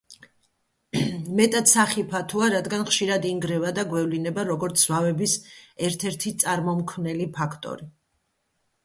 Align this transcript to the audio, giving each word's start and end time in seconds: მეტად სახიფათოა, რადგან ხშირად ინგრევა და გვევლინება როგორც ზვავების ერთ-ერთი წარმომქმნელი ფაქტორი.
მეტად 1.39 1.67
სახიფათოა, 1.71 2.47
რადგან 2.53 2.85
ხშირად 2.87 3.27
ინგრევა 3.31 3.73
და 3.81 3.83
გვევლინება 3.91 4.47
როგორც 4.47 4.81
ზვავების 4.87 5.37
ერთ-ერთი 5.89 6.35
წარმომქმნელი 6.45 7.29
ფაქტორი. 7.37 7.87